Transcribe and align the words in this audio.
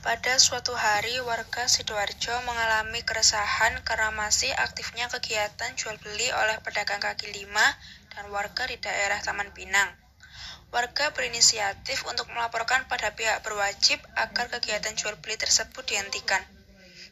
Pada 0.00 0.40
suatu 0.40 0.72
hari, 0.72 1.20
warga 1.20 1.68
Sidoarjo 1.68 2.32
mengalami 2.48 3.04
keresahan 3.04 3.84
karena 3.84 4.08
masih 4.08 4.48
aktifnya 4.48 5.12
kegiatan 5.12 5.76
jual 5.76 5.92
beli 6.00 6.24
oleh 6.32 6.56
pedagang 6.64 7.04
kaki 7.04 7.28
lima 7.36 7.76
dan 8.16 8.32
warga 8.32 8.64
di 8.64 8.80
daerah 8.80 9.20
Taman 9.20 9.52
Pinang. 9.52 9.92
Warga 10.72 11.12
berinisiatif 11.12 12.08
untuk 12.08 12.32
melaporkan 12.32 12.88
pada 12.88 13.12
pihak 13.12 13.44
berwajib 13.44 14.00
agar 14.16 14.48
kegiatan 14.48 14.96
jual 14.96 15.20
beli 15.20 15.36
tersebut 15.36 15.84
dihentikan. 15.84 16.40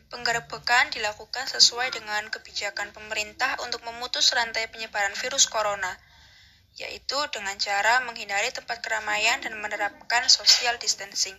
Penggerebekan 0.08 0.88
dilakukan 0.88 1.44
sesuai 1.44 1.92
dengan 1.92 2.32
kebijakan 2.32 2.96
pemerintah 2.96 3.60
untuk 3.68 3.84
memutus 3.84 4.32
rantai 4.32 4.64
penyebaran 4.72 5.12
virus 5.12 5.44
corona, 5.44 5.92
yaitu 6.80 7.20
dengan 7.36 7.52
cara 7.60 8.00
menghindari 8.08 8.48
tempat 8.48 8.80
keramaian 8.80 9.44
dan 9.44 9.60
menerapkan 9.60 10.24
social 10.32 10.80
distancing. 10.80 11.36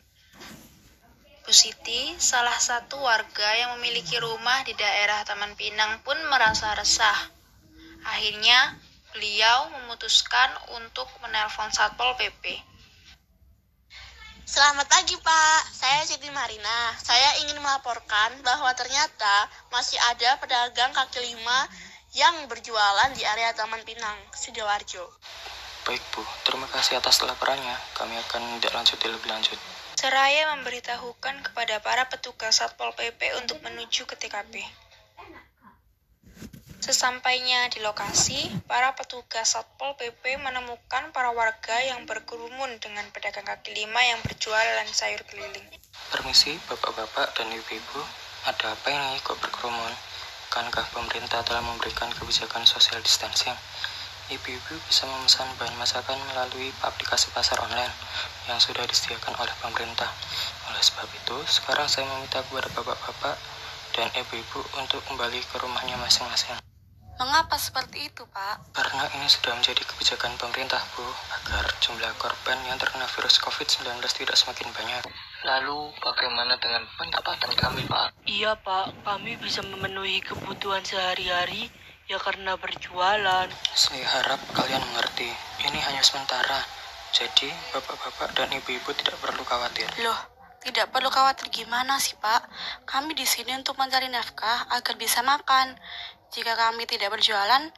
Siti, 1.60 2.16
salah 2.16 2.56
satu 2.56 2.96
warga 3.04 3.52
yang 3.60 3.76
memiliki 3.76 4.16
rumah 4.16 4.64
di 4.64 4.72
daerah 4.80 5.28
Taman 5.28 5.60
Pinang 5.60 6.00
pun 6.08 6.16
merasa 6.32 6.72
resah. 6.72 7.36
Akhirnya, 8.08 8.80
beliau 9.12 9.68
memutuskan 9.68 10.56
untuk 10.80 11.04
menelpon 11.20 11.68
Satpol 11.68 12.16
PP. 12.16 12.64
Selamat 14.48 14.88
pagi 14.88 15.20
Pak, 15.20 15.60
saya 15.76 16.08
Siti 16.08 16.32
Marina. 16.32 16.96
Saya 16.96 17.44
ingin 17.44 17.60
melaporkan 17.60 18.40
bahwa 18.40 18.72
ternyata 18.72 19.52
masih 19.68 20.00
ada 20.16 20.40
pedagang 20.40 20.96
kaki 20.96 21.28
lima 21.28 21.68
yang 22.16 22.40
berjualan 22.48 23.12
di 23.12 23.28
area 23.28 23.52
Taman 23.52 23.84
Pinang, 23.84 24.16
Sidoarjo. 24.32 25.12
Baik 25.84 26.08
Bu, 26.16 26.24
terima 26.48 26.72
kasih 26.72 27.04
atas 27.04 27.20
laporannya. 27.20 27.76
Kami 28.00 28.16
akan 28.16 28.64
tidak 28.64 28.80
lanjut 28.80 28.98
lebih 29.04 29.28
lanjut. 29.28 29.60
Seraya 30.00 30.56
memberitahukan 30.56 31.52
kepada 31.52 31.84
para 31.84 32.08
petugas 32.08 32.64
Satpol 32.64 32.96
PP 32.96 33.36
untuk 33.44 33.60
menuju 33.60 34.08
ke 34.08 34.16
TKP. 34.16 34.64
Sesampainya 36.80 37.68
di 37.68 37.84
lokasi, 37.84 38.48
para 38.64 38.96
petugas 38.96 39.60
Satpol 39.60 40.00
PP 40.00 40.40
menemukan 40.40 41.12
para 41.12 41.36
warga 41.36 41.84
yang 41.84 42.08
berkerumun 42.08 42.80
dengan 42.80 43.12
pedagang 43.12 43.44
kaki 43.44 43.76
lima 43.76 44.00
yang 44.00 44.24
berjualan 44.24 44.88
sayur 44.88 45.20
keliling. 45.28 45.68
Permisi, 46.16 46.56
bapak-bapak 46.72 47.36
dan 47.36 47.52
ibu-ibu, 47.52 48.00
ada 48.48 48.72
apa 48.72 48.88
ini 48.96 49.20
kok 49.20 49.36
berkerumun? 49.44 49.92
Kankah 50.48 50.88
pemerintah 50.96 51.44
telah 51.44 51.60
memberikan 51.60 52.08
kebijakan 52.16 52.64
social 52.64 53.04
distancing? 53.04 53.60
Ibu-ibu 54.30 54.78
bisa 54.86 55.10
memesan 55.10 55.50
bahan 55.58 55.74
masakan 55.74 56.22
melalui 56.30 56.70
aplikasi 56.86 57.34
pasar 57.34 57.58
online 57.66 57.90
yang 58.46 58.62
sudah 58.62 58.86
disediakan 58.86 59.34
oleh 59.42 59.54
pemerintah. 59.58 60.06
Oleh 60.70 60.84
sebab 60.86 61.10
itu, 61.10 61.34
sekarang 61.50 61.90
saya 61.90 62.06
meminta 62.06 62.46
kepada 62.46 62.70
bapak-bapak 62.78 63.42
dan 63.98 64.06
ibu-ibu 64.14 64.62
untuk 64.78 65.02
kembali 65.10 65.42
ke 65.42 65.56
rumahnya 65.58 65.98
masing-masing. 65.98 66.62
Mengapa 67.18 67.58
seperti 67.58 68.06
itu, 68.06 68.22
Pak? 68.30 68.70
Karena 68.72 69.10
ini 69.18 69.26
sudah 69.26 69.58
menjadi 69.58 69.82
kebijakan 69.82 70.38
pemerintah, 70.38 70.80
Bu, 70.94 71.04
agar 71.36 71.66
jumlah 71.82 72.14
korban 72.22 72.56
yang 72.70 72.78
terkena 72.78 73.10
virus 73.10 73.42
COVID-19 73.42 73.98
tidak 74.14 74.38
semakin 74.38 74.70
banyak. 74.72 75.04
Lalu, 75.44 75.90
bagaimana 76.06 76.54
dengan 76.62 76.86
pendapatan 76.96 77.52
kami, 77.58 77.82
Pak? 77.90 78.14
Iya, 78.30 78.56
Pak. 78.62 79.04
Kami 79.04 79.36
bisa 79.42 79.66
memenuhi 79.66 80.22
kebutuhan 80.22 80.86
sehari-hari 80.86 81.68
ya 82.10 82.18
karena 82.18 82.58
berjualan. 82.58 83.48
Saya 83.78 84.06
harap 84.18 84.42
kalian 84.58 84.82
mengerti, 84.90 85.30
ini 85.62 85.78
hanya 85.78 86.02
sementara. 86.02 86.66
Jadi, 87.14 87.54
bapak-bapak 87.70 88.34
dan 88.34 88.50
ibu-ibu 88.50 88.90
tidak 88.98 89.22
perlu 89.22 89.46
khawatir. 89.46 89.86
Loh, 90.02 90.18
tidak 90.66 90.90
perlu 90.90 91.14
khawatir 91.14 91.54
gimana 91.54 92.02
sih, 92.02 92.18
Pak? 92.18 92.50
Kami 92.90 93.14
di 93.14 93.30
sini 93.30 93.54
untuk 93.54 93.78
mencari 93.78 94.10
nafkah 94.10 94.66
agar 94.74 94.98
bisa 94.98 95.22
makan. 95.22 95.78
Jika 96.34 96.58
kami 96.58 96.90
tidak 96.90 97.14
berjualan, 97.14 97.70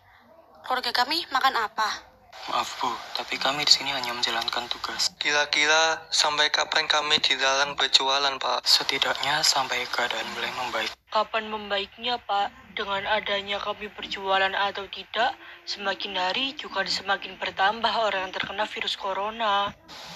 keluarga 0.63 0.91
kami 0.95 1.27
makan 1.31 1.55
apa? 1.59 2.07
Maaf 2.51 2.79
Bu, 2.79 2.91
tapi 3.15 3.35
kami 3.35 3.67
di 3.67 3.71
sini 3.75 3.91
hanya 3.91 4.15
menjalankan 4.15 4.65
tugas. 4.71 5.10
Kira-kira 5.21 6.01
sampai 6.09 6.49
kapan 6.49 6.89
kami 6.89 7.21
dilarang 7.21 7.77
berjualan, 7.77 8.41
Pak? 8.41 8.65
Setidaknya 8.65 9.45
sampai 9.45 9.85
keadaan 9.93 10.25
mulai 10.33 10.49
membaik. 10.57 10.89
Kapan 11.13 11.45
membaiknya, 11.45 12.17
Pak? 12.25 12.49
Dengan 12.73 13.05
adanya 13.05 13.61
kami 13.61 13.93
berjualan 13.93 14.49
atau 14.49 14.89
tidak, 14.89 15.37
semakin 15.69 16.17
hari 16.17 16.57
juga 16.57 16.81
semakin 16.89 17.37
bertambah 17.37 17.93
orang 17.93 18.25
yang 18.25 18.33
terkena 18.33 18.65
virus 18.65 18.97
corona. 18.97 19.69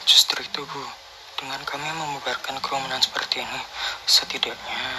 Justru 0.09 0.41
itu, 0.41 0.65
Bu. 0.65 0.81
Dengan 1.37 1.61
kami 1.69 1.85
membubarkan 1.85 2.57
kerumunan 2.65 2.97
seperti 2.97 3.45
ini, 3.45 3.61
setidaknya 4.09 4.89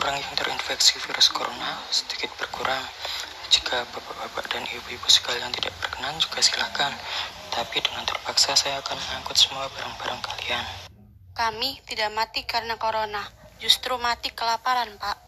orang 0.00 0.24
yang 0.24 0.32
terinfeksi 0.40 0.96
virus 1.04 1.28
corona 1.28 1.84
sedikit 1.92 2.32
berkurang. 2.40 2.80
Jika 3.52 3.84
bapak-bapak 3.92 4.48
dan 4.48 4.64
ibu-ibu 4.72 5.04
sekalian 5.04 5.52
tidak 5.52 5.76
berkenan 5.84 6.16
juga 6.16 6.40
silakan. 6.40 6.96
Tapi 7.54 7.78
dengan 7.78 8.02
terpaksa 8.02 8.58
saya 8.58 8.82
akan 8.82 8.98
mengangkut 8.98 9.38
semua 9.38 9.70
barang-barang 9.70 10.20
kalian. 10.26 10.64
Kami 11.38 11.78
tidak 11.86 12.10
mati 12.10 12.42
karena 12.42 12.74
corona, 12.74 13.22
justru 13.62 13.94
mati 14.02 14.34
kelaparan, 14.34 14.90
Pak. 14.98 15.18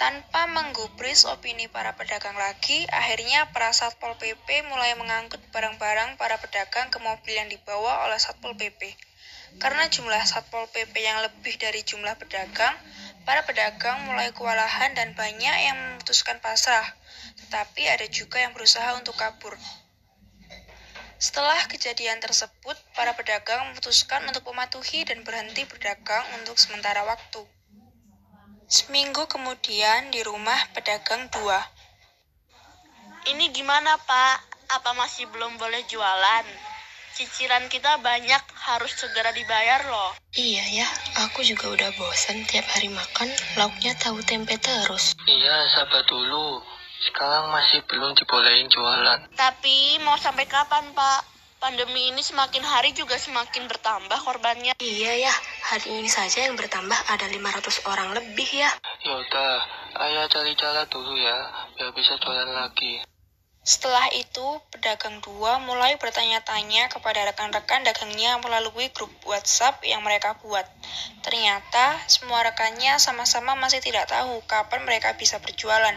Tanpa 0.00 0.48
menggubris 0.48 1.28
opini 1.28 1.68
para 1.68 1.92
pedagang 2.00 2.36
lagi, 2.38 2.88
akhirnya 2.88 3.52
para 3.52 3.74
Satpol 3.76 4.16
PP 4.16 4.64
mulai 4.72 4.96
mengangkut 4.96 5.42
barang-barang 5.52 6.16
para 6.16 6.40
pedagang 6.40 6.88
ke 6.88 6.96
mobil 7.02 7.34
yang 7.36 7.50
dibawa 7.52 8.08
oleh 8.08 8.16
Satpol 8.16 8.56
PP. 8.56 8.96
Karena 9.60 9.90
jumlah 9.90 10.22
Satpol 10.24 10.70
PP 10.70 10.96
yang 11.02 11.20
lebih 11.20 11.60
dari 11.60 11.82
jumlah 11.82 12.14
pedagang, 12.16 12.72
para 13.28 13.44
pedagang 13.44 14.06
mulai 14.08 14.32
kewalahan 14.32 14.96
dan 14.96 15.12
banyak 15.12 15.56
yang 15.66 15.76
memutuskan 15.76 16.40
pasrah 16.40 16.96
tetapi 17.48 17.88
ada 17.88 18.04
juga 18.10 18.42
yang 18.42 18.52
berusaha 18.52 18.98
untuk 18.98 19.16
kabur. 19.16 19.54
Setelah 21.18 21.66
kejadian 21.66 22.22
tersebut, 22.22 22.78
para 22.94 23.10
pedagang 23.18 23.74
memutuskan 23.74 24.22
untuk 24.30 24.46
mematuhi 24.54 25.02
dan 25.02 25.26
berhenti 25.26 25.66
berdagang 25.66 26.22
untuk 26.38 26.54
sementara 26.54 27.02
waktu. 27.02 27.42
Seminggu 28.70 29.26
kemudian 29.26 30.14
di 30.14 30.22
rumah 30.22 30.70
pedagang 30.70 31.26
dua. 31.34 31.58
Ini 33.26 33.50
gimana 33.50 33.98
pak? 33.98 34.46
Apa 34.78 34.94
masih 34.94 35.26
belum 35.34 35.58
boleh 35.58 35.82
jualan? 35.90 36.46
Cicilan 37.18 37.66
kita 37.66 37.98
banyak 37.98 38.42
harus 38.70 38.94
segera 38.94 39.34
dibayar 39.34 39.90
loh. 39.90 40.14
Iya 40.38 40.62
ya, 40.70 40.88
aku 41.26 41.42
juga 41.42 41.66
udah 41.74 41.90
bosan 41.98 42.46
tiap 42.46 42.70
hari 42.70 42.94
makan 42.94 43.26
lauknya 43.58 43.90
tahu 43.98 44.22
tempe 44.22 44.54
terus. 44.62 45.18
Iya, 45.26 45.66
sabar 45.74 46.06
dulu. 46.06 46.62
Sekarang 46.98 47.54
masih 47.54 47.82
belum 47.86 48.14
dibolehin 48.18 48.66
jualan. 48.66 49.30
Tapi 49.38 50.02
mau 50.02 50.18
sampai 50.18 50.50
kapan, 50.50 50.90
Pak? 50.90 51.38
Pandemi 51.58 52.14
ini 52.14 52.22
semakin 52.22 52.62
hari 52.62 52.94
juga 52.94 53.18
semakin 53.18 53.66
bertambah 53.66 54.18
korbannya. 54.22 54.78
Iya 54.78 55.26
ya, 55.26 55.34
hari 55.66 55.90
ini 55.90 56.06
saja 56.06 56.46
yang 56.46 56.54
bertambah 56.54 56.94
ada 57.10 57.26
500 57.26 57.82
orang 57.90 58.14
lebih 58.14 58.46
ya. 58.46 58.70
Yaudah, 59.02 59.58
ayah 60.06 60.30
cari 60.30 60.54
cara 60.54 60.86
dulu 60.86 61.18
ya, 61.18 61.38
biar 61.74 61.90
bisa 61.98 62.14
jualan 62.22 62.54
lagi. 62.54 63.02
Setelah 63.68 64.08
itu, 64.16 64.64
pedagang 64.72 65.20
dua 65.20 65.60
mulai 65.60 66.00
bertanya-tanya 66.00 66.88
kepada 66.88 67.28
rekan-rekan 67.28 67.84
dagangnya 67.84 68.40
melalui 68.40 68.88
grup 68.96 69.12
WhatsApp 69.28 69.84
yang 69.84 70.00
mereka 70.00 70.40
buat. 70.40 70.64
Ternyata, 71.20 72.00
semua 72.08 72.40
rekannya 72.48 72.96
sama-sama 72.96 73.52
masih 73.60 73.84
tidak 73.84 74.08
tahu 74.08 74.40
kapan 74.48 74.88
mereka 74.88 75.12
bisa 75.20 75.36
berjualan. 75.44 75.92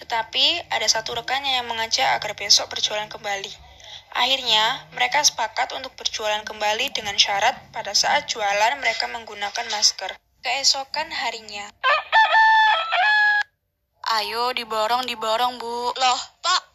Tetapi, 0.00 0.72
ada 0.72 0.88
satu 0.88 1.12
rekannya 1.12 1.60
yang 1.60 1.68
mengajak 1.68 2.16
agar 2.16 2.32
besok 2.32 2.72
berjualan 2.72 3.04
kembali. 3.12 3.52
Akhirnya, 4.16 4.88
mereka 4.96 5.20
sepakat 5.20 5.76
untuk 5.76 5.92
berjualan 5.92 6.40
kembali 6.48 6.96
dengan 6.96 7.20
syarat 7.20 7.60
pada 7.76 7.92
saat 7.92 8.24
jualan 8.24 8.80
mereka 8.80 9.04
menggunakan 9.12 9.68
masker. 9.68 10.16
Keesokan 10.40 11.12
harinya. 11.12 11.68
Ayo 14.16 14.56
diborong, 14.56 15.04
diborong, 15.04 15.60
Bu. 15.60 15.92
Loh, 15.92 16.20
Pak, 16.40 16.71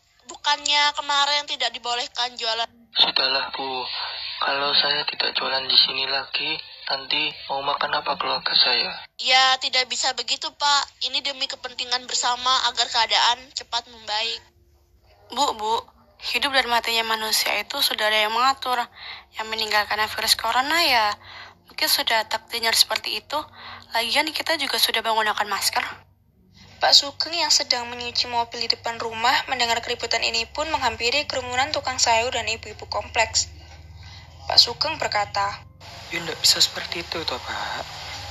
bukannya 0.48 0.96
kemarin 0.96 1.44
tidak 1.44 1.76
dibolehkan 1.76 2.32
jualan? 2.40 2.72
Sudahlah 2.96 3.52
Bu, 3.52 3.84
kalau 4.40 4.72
saya 4.80 5.04
tidak 5.04 5.36
jualan 5.36 5.68
di 5.68 5.76
sini 5.76 6.08
lagi, 6.08 6.56
nanti 6.88 7.36
mau 7.52 7.60
makan 7.60 7.92
apa 8.00 8.16
keluarga 8.16 8.56
saya? 8.56 8.96
Ya, 9.20 9.60
tidak 9.60 9.92
bisa 9.92 10.16
begitu 10.16 10.48
Pak. 10.56 11.04
Ini 11.04 11.20
demi 11.20 11.52
kepentingan 11.52 12.08
bersama 12.08 12.64
agar 12.72 12.88
keadaan 12.88 13.44
cepat 13.60 13.92
membaik. 13.92 14.40
Bu, 15.36 15.52
Bu, 15.60 15.84
hidup 16.32 16.56
dan 16.56 16.72
matinya 16.72 17.04
manusia 17.12 17.52
itu 17.60 17.84
sudah 17.84 18.08
ada 18.08 18.24
yang 18.24 18.32
mengatur. 18.32 18.80
Yang 19.36 19.52
meninggal 19.52 19.84
karena 19.92 20.08
virus 20.08 20.40
corona 20.40 20.80
ya 20.80 21.12
mungkin 21.68 21.92
sudah 21.92 22.24
takdirnya 22.32 22.72
seperti 22.72 23.20
itu. 23.20 23.36
Lagian 23.92 24.32
kita 24.32 24.56
juga 24.56 24.80
sudah 24.80 25.04
menggunakan 25.04 25.44
masker. 25.52 26.06
Pak 26.78 26.94
Sugeng 26.94 27.34
yang 27.34 27.50
sedang 27.50 27.90
menyuci 27.90 28.30
mobil 28.30 28.62
di 28.62 28.70
depan 28.70 29.02
rumah 29.02 29.34
mendengar 29.50 29.82
keributan 29.82 30.22
ini 30.22 30.46
pun 30.46 30.70
menghampiri 30.70 31.26
kerumunan 31.26 31.74
tukang 31.74 31.98
sayur 31.98 32.30
dan 32.30 32.46
ibu-ibu 32.46 32.86
kompleks. 32.86 33.50
Pak 34.46 34.62
Sugeng 34.62 35.02
berkata, 35.02 35.66
Ya 36.14 36.22
tidak 36.24 36.38
bisa 36.40 36.62
seperti 36.62 37.04
itu 37.04 37.18
toh 37.26 37.42
Pak. 37.42 37.84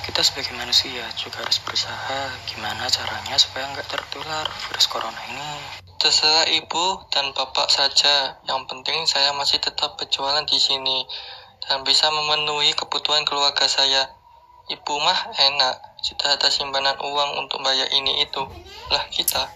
Kita 0.06 0.22
sebagai 0.22 0.54
manusia 0.54 1.04
juga 1.18 1.42
harus 1.42 1.58
berusaha 1.60 2.32
gimana 2.48 2.86
caranya 2.86 3.34
supaya 3.36 3.66
nggak 3.74 3.90
tertular 3.90 4.46
virus 4.48 4.86
corona 4.86 5.20
ini. 5.28 5.82
Terserah 5.98 6.46
ibu 6.46 7.04
dan 7.10 7.34
bapak 7.34 7.68
saja. 7.68 8.40
Yang 8.48 8.62
penting 8.70 9.04
saya 9.10 9.34
masih 9.34 9.60
tetap 9.60 9.98
berjualan 9.98 10.46
di 10.48 10.56
sini 10.56 11.04
dan 11.66 11.84
bisa 11.84 12.08
memenuhi 12.14 12.72
kebutuhan 12.72 13.26
keluarga 13.28 13.68
saya. 13.68 14.15
Ibu 14.66 14.94
mah 14.98 15.30
enak, 15.30 16.02
sudah 16.02 16.34
ada 16.34 16.50
simpanan 16.50 16.98
uang 16.98 17.38
untuk 17.38 17.62
bayar 17.62 17.86
ini 17.94 18.26
itu. 18.26 18.42
Lah 18.90 19.06
kita, 19.14 19.46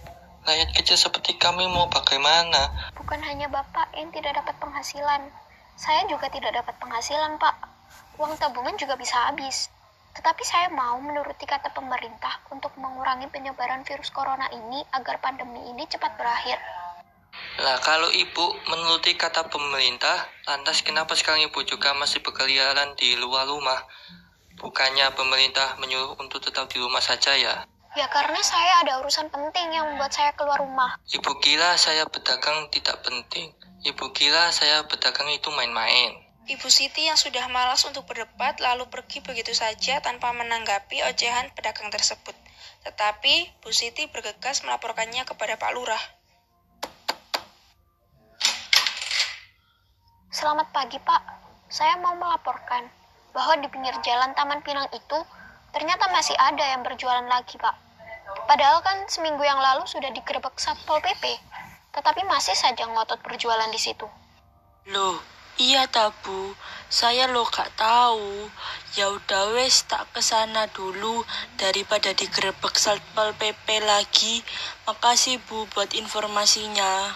rakyat 0.47 0.71
kecil 0.71 0.95
seperti 0.95 1.35
kami 1.35 1.67
mau 1.67 1.91
bagaimana? 1.91 2.95
Bukan 2.95 3.19
hanya 3.27 3.51
bapak 3.51 3.91
yang 3.99 4.15
tidak 4.15 4.39
dapat 4.39 4.55
penghasilan. 4.63 5.27
Saya 5.75 6.07
juga 6.07 6.31
tidak 6.31 6.55
dapat 6.55 6.79
penghasilan, 6.79 7.43
Pak. 7.43 7.57
Uang 8.23 8.39
tabungan 8.39 8.79
juga 8.79 8.95
bisa 8.95 9.19
habis. 9.27 9.67
Tetapi 10.15 10.47
saya 10.47 10.71
mau 10.71 10.95
menuruti 11.03 11.43
kata 11.43 11.75
pemerintah 11.75 12.47
untuk 12.55 12.71
mengurangi 12.79 13.27
penyebaran 13.35 13.83
virus 13.83 14.15
corona 14.15 14.47
ini 14.55 14.87
agar 14.95 15.19
pandemi 15.19 15.75
ini 15.75 15.91
cepat 15.91 16.15
berakhir. 16.15 16.63
Lah 17.59 17.83
kalau 17.83 18.15
ibu 18.15 18.47
menuruti 18.71 19.19
kata 19.19 19.51
pemerintah, 19.51 20.31
lantas 20.47 20.87
kenapa 20.87 21.19
sekarang 21.19 21.51
ibu 21.51 21.67
juga 21.67 21.99
masih 21.99 22.23
berkeliaran 22.23 22.95
di 22.95 23.19
luar 23.19 23.51
rumah? 23.51 23.83
Bukannya 24.61 25.09
pemerintah 25.17 25.81
menyuruh 25.81 26.21
untuk 26.21 26.45
tetap 26.45 26.69
di 26.69 26.77
rumah 26.77 27.01
saja 27.01 27.33
ya? 27.33 27.65
Ya 27.97 28.07
karena 28.13 28.39
saya 28.45 28.85
ada 28.85 29.01
urusan 29.01 29.33
penting 29.33 29.73
yang 29.73 29.89
membuat 29.89 30.13
saya 30.13 30.37
keluar 30.37 30.61
rumah. 30.61 31.01
Ibu 31.09 31.41
kira 31.41 31.81
saya 31.81 32.05
berdagang 32.05 32.69
tidak 32.69 33.01
penting. 33.01 33.57
Ibu 33.89 34.13
kira 34.13 34.53
saya 34.53 34.85
berdagang 34.85 35.33
itu 35.33 35.49
main-main. 35.49 36.13
Ibu 36.45 36.69
Siti 36.69 37.09
yang 37.09 37.17
sudah 37.17 37.49
malas 37.49 37.89
untuk 37.89 38.05
berdebat 38.05 38.61
lalu 38.61 38.85
pergi 38.93 39.25
begitu 39.25 39.57
saja 39.57 40.05
tanpa 40.05 40.29
menanggapi 40.37 41.01
ocehan 41.09 41.49
pedagang 41.57 41.89
tersebut. 41.89 42.37
Tetapi 42.85 43.65
Bu 43.65 43.73
Siti 43.73 44.13
bergegas 44.13 44.61
melaporkannya 44.61 45.25
kepada 45.25 45.57
Pak 45.57 45.71
Lurah. 45.73 46.05
Selamat 50.31 50.69
pagi 50.71 51.01
Pak, 51.01 51.23
saya 51.73 51.97
mau 51.99 52.15
melaporkan 52.15 53.00
bahwa 53.31 53.59
di 53.59 53.69
pinggir 53.71 53.95
jalan 54.03 54.35
Taman 54.35 54.63
Pinang 54.63 54.89
itu 54.91 55.19
ternyata 55.71 56.11
masih 56.11 56.35
ada 56.39 56.63
yang 56.63 56.83
berjualan 56.83 57.27
lagi 57.27 57.57
Pak. 57.57 57.77
Padahal 58.47 58.83
kan 58.83 59.07
seminggu 59.07 59.43
yang 59.43 59.59
lalu 59.59 59.87
sudah 59.87 60.11
digerebek 60.11 60.55
Satpol 60.59 61.03
PP, 61.03 61.39
tetapi 61.95 62.27
masih 62.27 62.55
saja 62.55 62.87
ngotot 62.87 63.23
berjualan 63.23 63.71
di 63.71 63.81
situ. 63.81 64.07
Loh, 64.91 65.19
Iya 65.61 65.85
tabu, 65.93 66.57
saya 66.89 67.29
lo 67.29 67.45
gak 67.45 67.77
tahu. 67.77 68.49
Ya 68.97 69.13
udah 69.13 69.53
wes 69.53 69.85
tak 69.85 70.09
ke 70.09 70.25
sana 70.25 70.65
dulu 70.73 71.21
daripada 71.61 72.17
digerebek 72.17 72.81
satpol 72.81 73.37
pp 73.37 73.85
lagi. 73.85 74.41
Makasih 74.89 75.37
bu 75.45 75.69
buat 75.77 75.93
informasinya. 75.93 77.13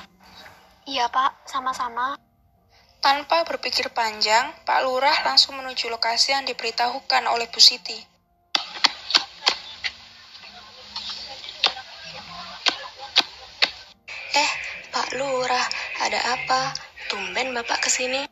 Iya 0.85 1.09
pak, 1.09 1.49
sama-sama. 1.49 2.21
Tanpa 3.05 3.45
berpikir 3.45 3.93
panjang, 3.93 4.49
Pak 4.65 4.81
Lurah 4.81 5.29
langsung 5.29 5.61
menuju 5.61 5.93
lokasi 5.93 6.33
yang 6.33 6.49
diberitahukan 6.49 7.29
oleh 7.29 7.45
Bu 7.53 7.61
Siti. 7.61 8.01
Eh, 14.33 14.51
Pak 14.89 15.21
Lurah, 15.21 15.69
ada 16.01 16.17
apa? 16.33 16.73
Tumben 17.13 17.53
Bapak 17.53 17.85
ke 17.85 17.93
sini. 17.93 18.25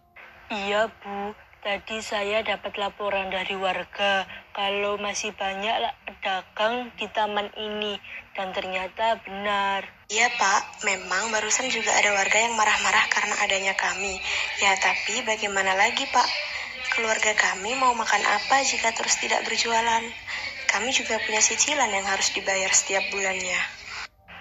Iya 0.48 0.88
Bu, 0.88 1.36
tadi 1.60 2.00
saya 2.00 2.40
dapat 2.40 2.72
laporan 2.80 3.28
dari 3.28 3.52
warga 3.52 4.24
kalau 4.52 5.00
masih 5.00 5.32
banyak 5.32 5.72
pedagang 6.04 6.92
di 7.00 7.08
taman 7.08 7.48
ini 7.56 7.96
dan 8.36 8.52
ternyata 8.52 9.20
benar. 9.24 9.88
Iya 10.12 10.28
Pak, 10.36 10.84
memang 10.84 11.32
barusan 11.32 11.72
juga 11.72 11.92
ada 11.96 12.12
warga 12.12 12.36
yang 12.36 12.52
marah-marah 12.52 13.08
karena 13.08 13.34
adanya 13.40 13.72
kami. 13.72 14.20
Ya 14.60 14.76
tapi 14.76 15.24
bagaimana 15.24 15.72
lagi 15.72 16.04
Pak? 16.04 16.28
Keluarga 16.92 17.32
kami 17.32 17.72
mau 17.80 17.96
makan 17.96 18.20
apa 18.20 18.60
jika 18.60 18.92
terus 18.92 19.16
tidak 19.16 19.40
berjualan? 19.48 20.04
Kami 20.68 20.88
juga 20.92 21.16
punya 21.24 21.40
cicilan 21.40 21.88
yang 21.88 22.04
harus 22.04 22.32
dibayar 22.36 22.68
setiap 22.72 23.04
bulannya. 23.08 23.60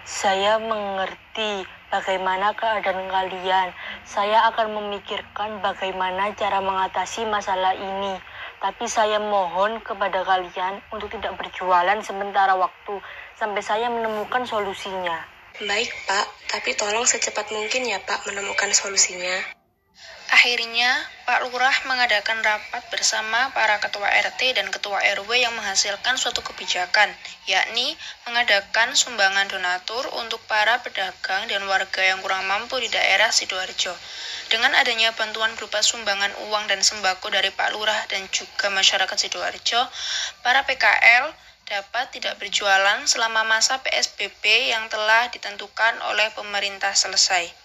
Saya 0.04 0.60
mengerti 0.60 1.64
bagaimana 1.92 2.56
keadaan 2.56 3.08
kalian. 3.08 3.68
Saya 4.04 4.48
akan 4.48 4.76
memikirkan 4.76 5.60
bagaimana 5.60 6.32
cara 6.36 6.60
mengatasi 6.60 7.28
masalah 7.28 7.76
ini. 7.76 8.16
Tapi 8.62 8.86
saya 8.86 9.18
mohon 9.18 9.82
kepada 9.82 10.22
kalian 10.22 10.78
untuk 10.94 11.10
tidak 11.10 11.34
berjualan 11.34 11.98
sementara 11.98 12.54
waktu 12.54 13.02
sampai 13.34 13.58
saya 13.58 13.90
menemukan 13.90 14.46
solusinya. 14.46 15.18
Baik, 15.58 15.90
Pak. 16.06 16.26
Tapi 16.46 16.78
tolong 16.78 17.02
secepat 17.02 17.50
mungkin 17.50 17.90
ya, 17.90 17.98
Pak, 17.98 18.22
menemukan 18.30 18.70
solusinya. 18.70 19.61
Akhirnya, 20.32 20.88
Pak 21.28 21.44
Lurah 21.44 21.76
mengadakan 21.84 22.40
rapat 22.40 22.80
bersama 22.88 23.52
para 23.52 23.76
ketua 23.84 24.08
RT 24.08 24.56
dan 24.56 24.72
ketua 24.72 24.96
RW 25.12 25.28
yang 25.28 25.52
menghasilkan 25.52 26.16
suatu 26.16 26.40
kebijakan, 26.40 27.12
yakni 27.44 27.92
mengadakan 28.24 28.96
sumbangan 28.96 29.44
donatur 29.52 30.08
untuk 30.24 30.40
para 30.48 30.80
pedagang 30.80 31.52
dan 31.52 31.60
warga 31.68 32.00
yang 32.00 32.24
kurang 32.24 32.48
mampu 32.48 32.80
di 32.80 32.88
daerah 32.88 33.28
Sidoarjo. 33.28 33.92
Dengan 34.48 34.72
adanya 34.72 35.12
bantuan 35.12 35.52
berupa 35.52 35.84
sumbangan 35.84 36.32
uang 36.48 36.64
dan 36.64 36.80
sembako 36.80 37.28
dari 37.28 37.52
Pak 37.52 37.68
Lurah 37.76 38.00
dan 38.08 38.24
juga 38.32 38.72
masyarakat 38.72 39.16
Sidoarjo, 39.20 39.84
para 40.40 40.64
PKL 40.64 41.28
dapat 41.68 42.08
tidak 42.08 42.40
berjualan 42.40 43.04
selama 43.04 43.44
masa 43.44 43.84
PSBB 43.84 44.72
yang 44.72 44.88
telah 44.88 45.28
ditentukan 45.28 46.00
oleh 46.08 46.32
pemerintah 46.32 46.96
selesai. 46.96 47.61